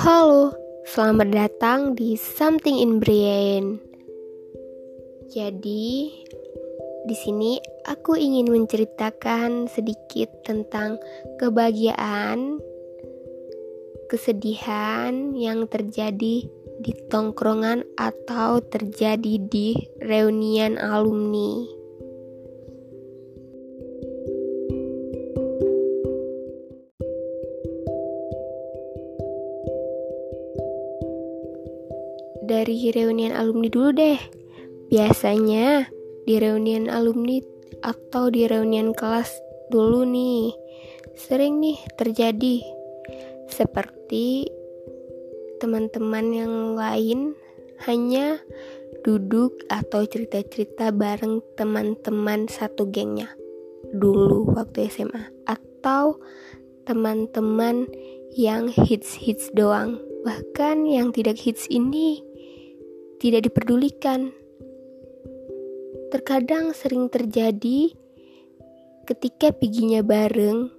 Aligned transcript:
Halo, 0.00 0.48
selamat 0.88 1.28
datang 1.28 1.92
di 1.92 2.16
Something 2.16 2.80
in 2.80 3.04
Brain. 3.04 3.76
Jadi, 5.28 6.08
di 7.04 7.16
sini 7.20 7.60
aku 7.84 8.16
ingin 8.16 8.48
menceritakan 8.48 9.68
sedikit 9.68 10.32
tentang 10.40 10.96
kebahagiaan, 11.36 12.64
kesedihan 14.08 15.36
yang 15.36 15.68
terjadi 15.68 16.48
di 16.80 16.92
tongkrongan 17.12 17.84
atau 18.00 18.64
terjadi 18.64 19.36
di 19.36 19.76
reunian 20.00 20.80
alumni. 20.80 21.79
Dari 32.50 32.90
reunian 32.90 33.30
alumni 33.30 33.70
dulu 33.70 33.94
deh. 33.94 34.18
Biasanya 34.90 35.86
di 36.26 36.34
reunian 36.42 36.90
alumni 36.90 37.38
atau 37.86 38.26
di 38.28 38.50
reunian 38.50 38.90
kelas 38.90 39.30
dulu 39.70 40.02
nih 40.02 40.50
sering 41.14 41.62
nih 41.62 41.78
terjadi 41.94 42.64
seperti 43.46 44.50
teman-teman 45.62 46.26
yang 46.32 46.54
lain 46.74 47.38
hanya 47.86 48.40
duduk 49.06 49.64
atau 49.72 50.04
cerita-cerita 50.04 50.92
bareng 50.92 51.40
teman-teman 51.56 52.50
satu 52.50 52.88
gengnya 52.88 53.32
dulu 53.96 54.52
waktu 54.52 54.92
SMA 54.92 55.32
atau 55.48 56.20
teman-teman 56.84 57.88
yang 58.36 58.68
hits-hits 58.68 59.48
doang 59.56 59.96
bahkan 60.20 60.84
yang 60.84 61.12
tidak 61.16 61.40
hits 61.40 61.64
ini 61.72 62.20
tidak 63.20 63.52
diperdulikan. 63.52 64.32
Terkadang 66.10 66.72
sering 66.72 67.12
terjadi 67.12 67.92
ketika 69.06 69.52
piginya 69.52 70.00
bareng, 70.00 70.72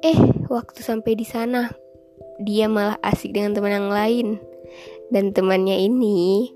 eh 0.00 0.18
waktu 0.48 0.80
sampai 0.80 1.12
di 1.14 1.28
sana 1.28 1.70
dia 2.42 2.66
malah 2.66 2.98
asik 3.04 3.36
dengan 3.36 3.54
teman 3.54 3.76
yang 3.76 3.90
lain 3.92 4.28
dan 5.12 5.30
temannya 5.30 5.86
ini 5.86 6.50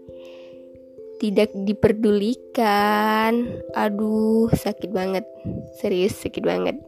tidak 1.22 1.54
diperdulikan. 1.54 3.62
Aduh, 3.74 4.50
sakit 4.50 4.90
banget. 4.90 5.26
Serius 5.78 6.18
sakit 6.18 6.42
banget. 6.42 6.78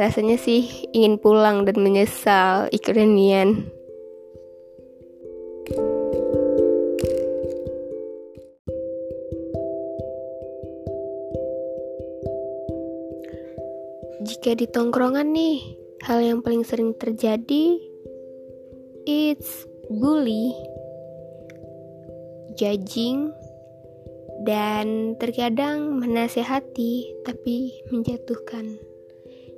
Rasanya 0.00 0.40
sih 0.40 0.88
ingin 0.96 1.20
pulang 1.20 1.68
dan 1.68 1.76
menyesal 1.80 2.72
ikrenian. 2.72 3.68
Jika 14.22 14.54
di 14.54 14.70
tongkrongan 14.70 15.34
nih, 15.34 15.58
hal 16.06 16.22
yang 16.22 16.46
paling 16.46 16.62
sering 16.62 16.94
terjadi 16.94 17.78
it's 19.02 19.66
bully, 19.90 20.54
judging, 22.54 23.34
dan 24.46 25.18
terkadang 25.18 25.98
menasehati 25.98 27.22
tapi 27.26 27.82
menjatuhkan. 27.90 28.78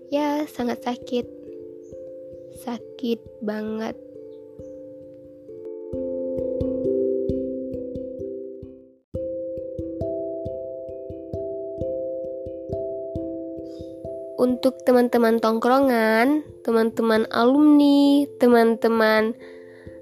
Ya, 0.09 0.49
sangat 0.49 0.81
sakit. 0.85 1.29
Sakit 2.65 3.21
banget. 3.45 4.04
Untuk 14.45 14.77
teman-teman 14.85 15.41
tongkrongan, 15.41 16.45
teman-teman 16.61 17.25
alumni, 17.33 18.29
teman-teman 18.37 19.33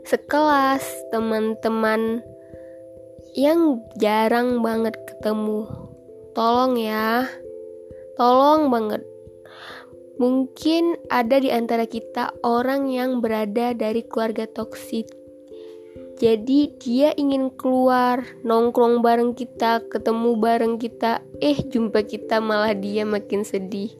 sekelas, 0.02 0.82
teman-teman 1.14 2.26
yang 3.38 3.78
jarang 4.02 4.58
banget 4.58 4.98
ketemu. 5.06 5.70
Tolong 6.34 6.74
ya. 6.74 7.30
Tolong 8.18 8.66
banget. 8.66 9.06
Mungkin 10.18 10.98
ada 11.06 11.38
di 11.38 11.54
antara 11.54 11.86
kita 11.86 12.34
orang 12.42 12.90
yang 12.90 13.22
berada 13.22 13.72
dari 13.78 14.02
keluarga 14.02 14.50
toksik 14.50 15.22
jadi 16.22 16.70
dia 16.78 17.10
ingin 17.18 17.50
keluar, 17.58 18.22
nongkrong 18.46 19.02
bareng 19.02 19.34
kita, 19.34 19.82
ketemu 19.90 20.38
bareng 20.38 20.78
kita, 20.78 21.18
eh 21.42 21.58
jumpa 21.66 22.06
kita 22.06 22.38
malah 22.38 22.78
dia 22.78 23.02
makin 23.02 23.42
sedih. 23.42 23.90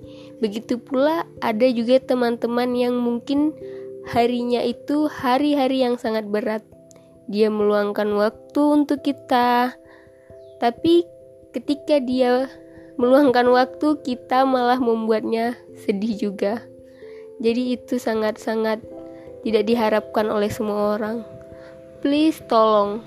Begitu 0.42 0.82
pula 0.82 1.22
ada 1.38 1.70
juga 1.70 2.03
teman-teman 2.03 2.75
yang 2.75 2.98
mungkin 2.98 3.54
harinya 4.10 4.58
itu 4.58 5.06
hari-hari 5.06 5.86
yang 5.86 5.94
sangat 5.94 6.26
berat. 6.26 6.66
Dia 7.30 7.47
meluangkan 7.47 8.10
waktu 8.19 8.62
untuk 8.66 9.06
kita. 9.06 9.78
Tapi 10.58 11.06
ketika 11.54 12.03
dia 12.03 12.50
meluangkan 12.98 13.47
waktu, 13.54 14.03
kita 14.03 14.42
malah 14.42 14.82
membuatnya 14.82 15.54
sedih 15.86 16.19
juga. 16.19 16.59
Jadi 17.38 17.78
itu 17.78 18.03
sangat-sangat 18.03 18.82
tidak 19.47 19.62
diharapkan 19.66 20.26
oleh 20.26 20.50
semua 20.50 20.98
orang. 20.98 21.22
Please 22.03 22.42
tolong. 22.50 23.03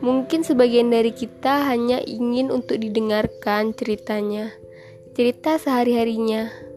Mungkin 0.00 0.40
sebagian 0.40 0.88
dari 0.88 1.12
kita 1.12 1.68
hanya 1.68 2.00
ingin 2.00 2.48
untuk 2.48 2.80
didengarkan 2.80 3.76
ceritanya. 3.76 4.48
Cerita 5.12 5.60
sehari-harinya. 5.60 6.69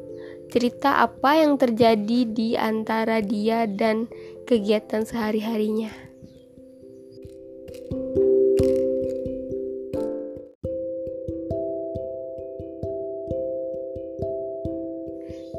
Cerita 0.53 1.01
apa 1.01 1.41
yang 1.41 1.57
terjadi 1.57 2.29
di 2.29 2.53
antara 2.53 3.25
dia 3.25 3.65
dan 3.65 4.05
kegiatan 4.45 5.01
sehari-harinya. 5.01 5.89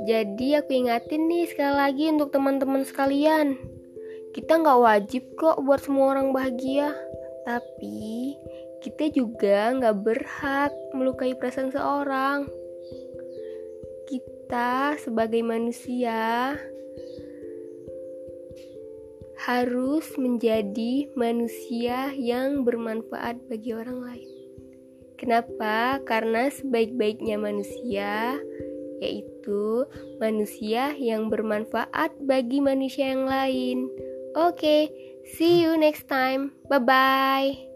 Jadi 0.07 0.55
aku 0.63 0.71
ingatin 0.79 1.27
nih 1.27 1.51
sekali 1.51 1.75
lagi 1.75 2.05
untuk 2.15 2.31
teman-teman 2.31 2.87
sekalian. 2.87 3.59
Kita 4.31 4.63
nggak 4.63 4.79
wajib 4.79 5.27
kok 5.35 5.59
buat 5.67 5.83
semua 5.83 6.15
orang 6.15 6.31
bahagia. 6.31 6.95
Tapi 7.43 8.39
kita 8.79 9.11
juga 9.11 9.75
nggak 9.75 9.97
berhak 10.07 10.71
melukai 10.95 11.35
perasaan 11.35 11.75
seorang. 11.75 12.47
Kita 14.07 14.34
sebagai 15.01 15.41
manusia 15.41 16.55
harus 19.45 20.07
menjadi 20.17 21.13
manusia 21.13 22.13
yang 22.17 22.65
bermanfaat 22.65 23.37
bagi 23.51 23.77
orang 23.77 24.01
lain. 24.01 24.31
Kenapa? 25.21 26.01
Karena 26.05 26.49
sebaik-baiknya 26.49 27.37
manusia 27.37 28.41
yaitu 29.03 29.85
manusia 30.17 30.97
yang 30.97 31.29
bermanfaat 31.29 32.17
bagi 32.25 32.65
manusia 32.65 33.13
yang 33.13 33.29
lain. 33.29 33.91
Okay, 34.35 34.89
see 35.37 35.61
you 35.61 35.77
next 35.77 36.09
time. 36.09 36.57
Bye 36.67 36.81
bye. 36.81 37.74